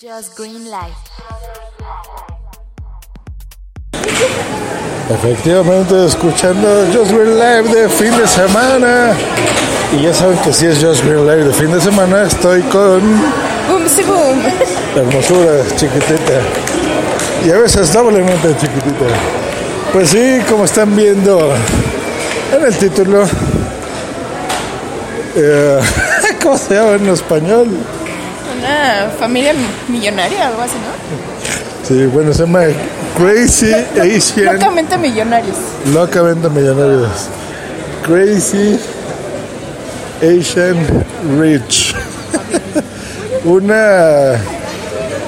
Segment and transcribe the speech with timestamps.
[0.00, 0.96] Just Green Life.
[5.08, 9.12] Efectivamente, escuchando Just Green Live de fin de semana.
[9.96, 13.00] Y ya saben que si es Just Green Live de fin de semana, estoy con
[13.68, 14.42] Boom, sí, boom.
[14.94, 16.40] la hermosura chiquitita.
[17.44, 19.06] Y a veces doblemente chiquitita.
[19.92, 21.54] Pues sí, como están viendo
[22.56, 23.24] en el título.
[25.36, 25.80] eh,
[26.42, 27.68] ¿Cómo se llama en español?
[28.66, 29.54] Una familia
[29.86, 31.86] millonaria, algo así, ¿no?
[31.86, 32.64] Sí, bueno, se llama
[33.16, 34.54] Crazy Asian.
[34.54, 35.56] Locamente millonarios.
[35.94, 37.28] Locamente millonarios.
[38.04, 38.76] Crazy
[40.20, 40.76] Asian
[41.38, 41.94] Rich.
[43.44, 44.40] Una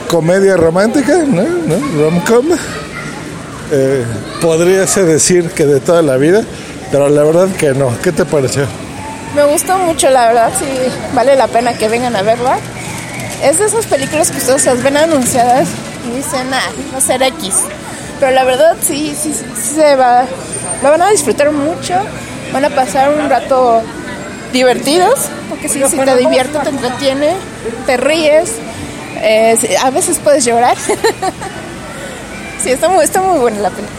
[0.08, 1.42] comedia romántica, ¿no?
[1.42, 2.02] ¿No?
[2.02, 2.46] Rom-com.
[3.70, 4.04] Eh,
[4.40, 6.42] podríase decir que de toda la vida,
[6.90, 7.96] pero la verdad que no.
[8.02, 8.66] ¿Qué te pareció?
[9.36, 10.64] Me gustó mucho, la verdad, sí,
[11.14, 12.58] vale la pena que vengan a verla.
[13.42, 15.68] Es de esas películas que ustedes las ven anunciadas
[16.06, 17.54] y dicen, ah, va a ser X.
[18.18, 20.24] Pero la verdad, sí, sí, sí, sí se va,
[20.82, 21.94] la van a disfrutar mucho,
[22.52, 23.82] van a pasar un rato
[24.52, 27.36] divertidos, porque sí, sí te divierte, te entretiene,
[27.86, 28.54] te ríes,
[29.20, 30.76] eh, a veces puedes llorar.
[32.62, 33.98] sí, está muy, está muy buena la película.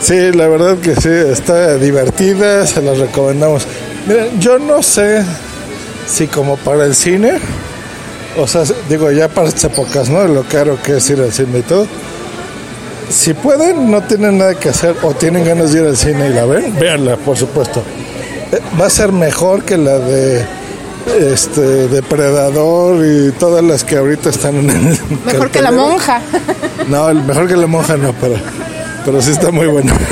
[0.00, 3.66] Sí, la verdad que sí, está divertida, se las recomendamos.
[4.06, 5.24] Mira, yo no sé
[6.06, 7.38] si como para el cine,
[8.36, 10.26] o sea, digo ya para épocas, ¿no?
[10.26, 11.86] Lo caro que es ir al cine y todo.
[13.10, 16.32] Si pueden, no tienen nada que hacer o tienen ganas de ir al cine y
[16.32, 17.82] la ven, véanla, por supuesto.
[18.52, 20.44] Eh, Va a ser mejor que la de
[21.30, 26.20] este Depredador y todas las que ahorita están en el Mejor que la monja.
[26.88, 28.36] No, el mejor que la monja no, pero,
[29.04, 29.92] pero sí está muy bueno.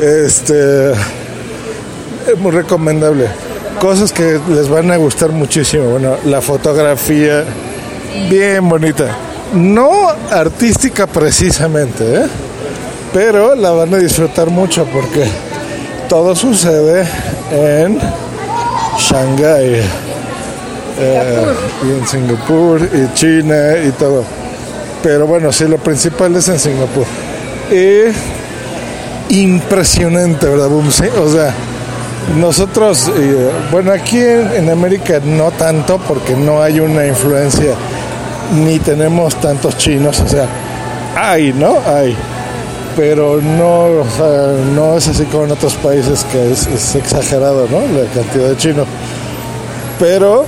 [0.00, 3.28] Este es muy recomendable.
[3.80, 5.84] Cosas que les van a gustar muchísimo.
[5.90, 7.44] Bueno, la fotografía,
[8.28, 9.16] bien bonita.
[9.54, 12.26] No artística precisamente, ¿eh?
[13.12, 15.26] pero la van a disfrutar mucho porque
[16.08, 17.06] todo sucede
[17.52, 17.98] en
[18.98, 19.80] Shanghái.
[20.98, 21.44] eh,
[21.86, 24.24] y en Singapur y China y todo.
[25.02, 27.06] Pero bueno, sí, lo principal es en Singapur.
[27.70, 28.12] Eh,
[29.30, 31.54] impresionante, ¿verdad, o sea,
[32.36, 37.74] nosotros, eh, bueno, aquí en, América no tanto porque no hay una influencia
[38.54, 40.46] ni tenemos tantos chinos, o sea,
[41.16, 41.78] hay, ¿no?
[41.86, 42.16] Hay.
[42.96, 47.80] Pero no, o sea, no es así como en otros países que es, exagerado, ¿no?
[47.80, 48.86] La cantidad de chinos.
[49.98, 50.44] Pero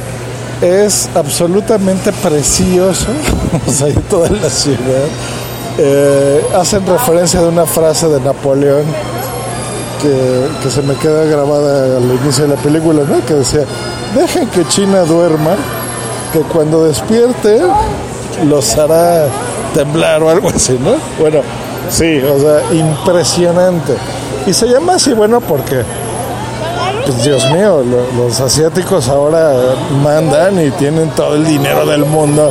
[0.61, 3.07] es absolutamente precioso,
[3.67, 5.07] o sea, toda la ciudad.
[5.79, 8.85] Eh, hacen referencia de una frase de Napoleón
[10.03, 13.25] que, que se me queda grabada al inicio de la película, ¿no?
[13.27, 13.63] Que decía,
[14.15, 15.57] dejen que China duerma,
[16.33, 17.61] que cuando despierte
[18.49, 19.27] los hará
[19.75, 20.93] temblar o algo así, ¿no?
[21.19, 21.41] Bueno,
[21.91, 23.95] sí, o sea, impresionante.
[24.47, 25.83] Y se llama así, bueno, porque
[27.07, 29.53] pues Dios mío, lo- los asiáticos ahora
[30.03, 32.51] mandan y tienen todo el dinero del mundo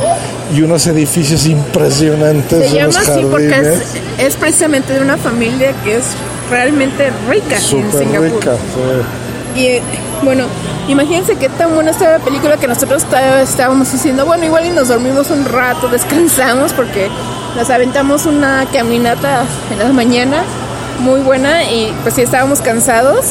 [0.54, 3.78] y unos edificios impresionantes, Se llama así porque
[4.18, 6.04] es precisamente de una familia que es
[6.50, 8.20] realmente rica en Singapur.
[8.22, 8.56] ricas.
[8.74, 9.60] sí.
[9.60, 9.82] Y eh,
[10.22, 10.44] bueno,
[10.88, 13.04] imagínense qué tan buena está la película que nosotros
[13.42, 17.08] estábamos diciendo, bueno, igual y nos dormimos un rato, descansamos porque
[17.56, 20.42] nos aventamos una caminata en la mañana
[21.00, 23.24] muy buena y pues sí estábamos cansados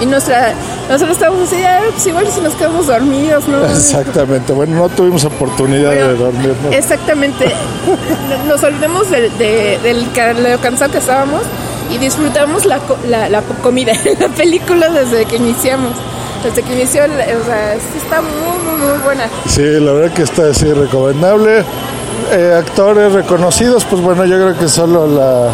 [0.00, 0.54] y nuestra
[0.88, 3.64] nosotros estábamos así, "Ah, pues igual si nos quedamos dormidos, ¿no?
[3.66, 6.72] Exactamente, bueno, no tuvimos oportunidad Bueno, de dormirnos.
[6.74, 7.46] Exactamente.
[8.46, 10.04] Nos olvidamos del, de, del
[10.52, 11.42] lo cansado que estábamos
[11.90, 15.92] y disfrutamos la, la, la comida, la película desde que iniciamos.
[16.44, 19.24] Desde que inició, o sea, está muy, muy, muy buena.
[19.48, 21.64] Sí, la verdad que está así recomendable.
[22.30, 25.48] Eh, actores reconocidos, pues bueno, yo creo que solo la,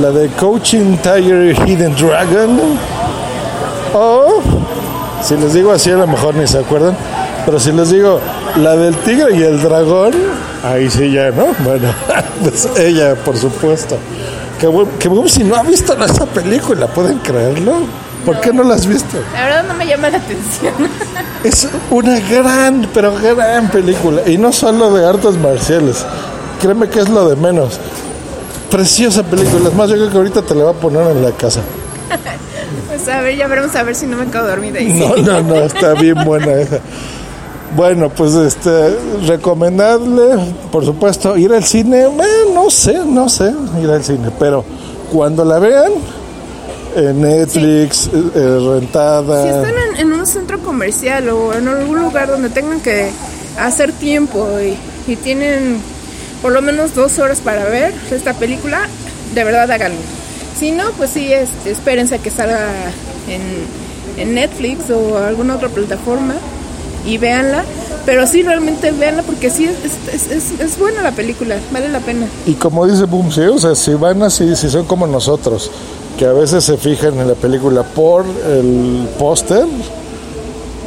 [0.00, 2.60] la de Coaching Tiger Hidden Dragon.
[3.94, 4.42] O,
[5.22, 6.96] si les digo así, a lo mejor ni se acuerdan.
[7.46, 8.20] Pero si les digo
[8.56, 10.12] la del tigre y el dragón,
[10.64, 11.46] ahí sí ya, ¿no?
[11.64, 11.88] Bueno,
[12.42, 13.96] pues ella, por supuesto.
[14.60, 14.68] Que,
[14.98, 17.86] que bueno, si no ha visto esa película, ¿pueden creerlo?
[18.24, 19.16] ¿Por qué no la has visto?
[19.32, 20.74] La verdad no me llama la atención.
[21.42, 24.28] Es una gran, pero gran película.
[24.28, 26.04] Y no solo de artes marciales.
[26.60, 27.80] Créeme que es lo de menos.
[28.70, 29.70] Preciosa película.
[29.70, 31.60] Es más, yo creo que ahorita te la voy a poner en la casa.
[32.88, 34.78] Pues a ver, ya veremos a ver si no me quedo dormida.
[34.80, 34.92] Sí.
[34.92, 36.80] No, no, no, está bien buena esa.
[37.74, 43.52] Bueno, pues este, recomendable, por supuesto, ir al cine, eh, no sé, no sé,
[43.82, 44.64] ir al cine, pero
[45.12, 45.92] cuando la vean,
[46.96, 49.42] en Netflix, eh, eh, rentada.
[49.42, 53.10] Si están en, en un centro comercial o en algún lugar donde tengan que
[53.58, 54.76] hacer tiempo y,
[55.10, 55.80] y tienen
[56.42, 58.88] por lo menos dos horas para ver esta película,
[59.34, 59.98] de verdad háganlo.
[60.58, 62.68] Si no, pues sí, este, espérense a que salga
[63.28, 66.34] en, en Netflix o alguna otra plataforma
[67.06, 67.64] y véanla.
[68.06, 72.00] Pero sí, realmente véanla porque sí, es, es, es, es buena la película, vale la
[72.00, 72.26] pena.
[72.46, 75.70] Y como dice Boom, sí, o sea, si van así, si son como nosotros,
[76.18, 79.64] que a veces se fijan en la película por el póster,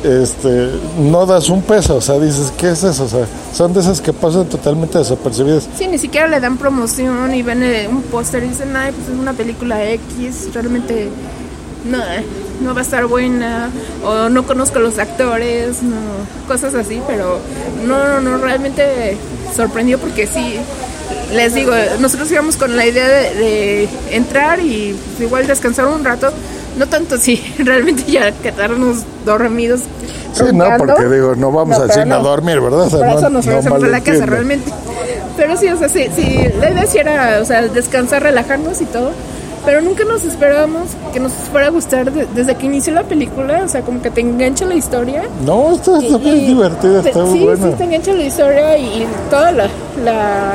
[0.03, 0.69] este,
[0.99, 3.05] no das un peso, o sea, dices, ¿qué es eso?
[3.05, 5.67] O sea, son de esas que pasan totalmente desapercibidas.
[5.77, 9.07] Sí, ni siquiera le dan promoción y ven eh, un póster y dicen, ay, pues
[9.07, 11.09] es una película X, realmente
[11.89, 11.97] no,
[12.63, 13.69] no va a estar buena,
[14.03, 15.97] o no conozco a los actores, no,
[16.47, 17.39] cosas así, pero
[17.85, 19.17] no, no, no, realmente
[19.55, 20.55] sorprendió porque sí,
[21.33, 26.03] les digo, nosotros íbamos con la idea de, de entrar y pues, igual descansar un
[26.03, 26.31] rato,
[26.77, 29.81] no tanto si realmente ya quedarnos dormidos.
[30.33, 32.81] Sí, no, porque digo, no vamos No, al a dormir, ¿verdad?
[32.81, 34.71] O sea, Por eso nos no regresamos a la casa realmente.
[35.37, 38.85] Pero sí, o sea, sí, sí, la idea sí era, o sea, descansar, relajarnos y
[38.85, 39.11] todo.
[39.65, 43.61] Pero nunca nos esperábamos que nos fuera a gustar de- desde que inició la película,
[43.63, 45.23] o sea, como que te engancha la historia.
[45.45, 47.67] No, está, está Y- divertida, está muy sí, buena.
[47.67, 49.67] sí, te engancha la historia y, y toda la,
[50.03, 50.51] la,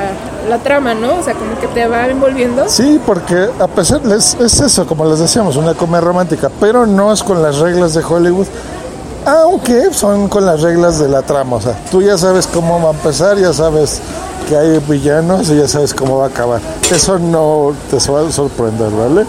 [0.50, 1.16] la trama, ¿no?
[1.20, 2.64] O sea, como que te va envolviendo.
[2.68, 7.10] Sí, porque a pesar, es, es eso, como les decíamos, una comedia romántica, pero no
[7.10, 8.46] es con las reglas de Hollywood,
[9.24, 11.56] aunque son con las reglas de la trama.
[11.56, 14.00] O sea, tú ya sabes cómo va a empezar, ya sabes
[14.48, 16.60] que hay villanos y ya sabes cómo va a acabar.
[16.90, 19.26] Eso no te va a sorprender, ¿vale?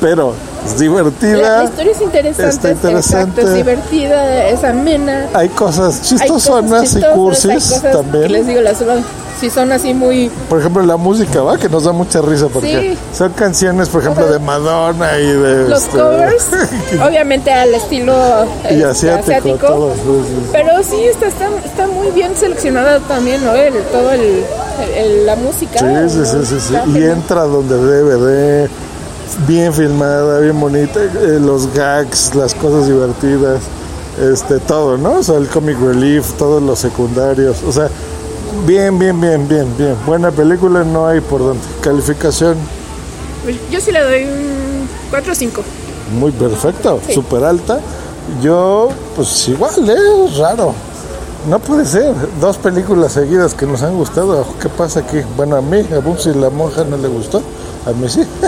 [0.00, 0.32] Pero
[0.64, 3.40] es divertida, la historia es interesante, está es- interesante.
[3.40, 5.26] exacto, es divertida, es amena.
[5.34, 8.32] hay cosas Hay chistosonas cosas y chistosas, hay cursis cosas que también.
[8.32, 8.76] les digo, las
[9.40, 11.56] si son así muy Por ejemplo, la música, ¿va?
[11.58, 13.16] Que nos da mucha risa porque Sí.
[13.16, 15.68] son canciones, por ejemplo, de Madonna y de...
[15.68, 16.46] los este, covers,
[17.06, 18.14] obviamente al estilo
[18.64, 19.94] y este, asiático, todo.
[19.94, 20.48] sí, sí.
[20.50, 23.54] Pero sí, está, está, está muy bien seleccionada también, ¿no?
[23.54, 24.42] El, todo el,
[24.96, 25.78] el- la música.
[26.08, 28.68] Sí, sí, sí, sí, Y entra donde debe de,
[29.46, 33.60] bien filmada, bien bonita, eh, los gags, las cosas divertidas,
[34.20, 35.18] este, todo, ¿no?
[35.18, 37.88] O sea, el comic relief, todos los secundarios, o sea,
[38.66, 39.94] bien, bien, bien, bien, bien.
[40.06, 41.62] Buena película, no hay por donde.
[41.80, 42.56] Calificación,
[43.70, 45.62] Yo sí le doy un 4 o 5.
[46.18, 47.14] muy perfecta, Sí.
[47.14, 47.80] súper alta.
[48.42, 49.94] Yo, pues igual, ¿eh?
[50.28, 50.74] Es raro.
[51.48, 52.14] No puede ser.
[52.40, 54.44] Dos películas seguidas que nos han gustado.
[54.60, 55.20] ¿Qué pasa aquí?
[55.36, 57.40] Bueno, a mí, a Bumsy la monja no le gustó.
[57.86, 58.20] A mí sí.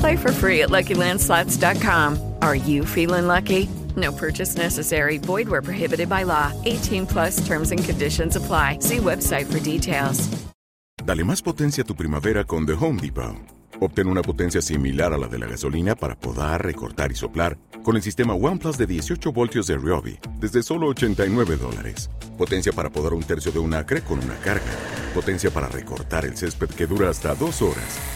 [0.00, 2.18] Play for free at LuckyLandSlots.com.
[2.42, 3.68] Are you feeling lucky?
[3.96, 5.18] No purchase necessary.
[5.18, 6.52] Void where prohibited by law.
[6.64, 8.78] 18 plus terms and conditions apply.
[8.80, 10.28] See website for details.
[11.04, 13.36] Dale más potencia a tu primavera con The Home Depot.
[13.80, 17.94] Obtén una potencia similar a la de la gasolina para podar, recortar y soplar con
[17.94, 22.10] el sistema OnePlus de 18 voltios de Ryobi desde solo 89 dólares.
[22.36, 24.64] Potencia para podar un tercio de un acre con una carga.
[25.14, 28.15] Potencia para recortar el césped que dura hasta dos horas.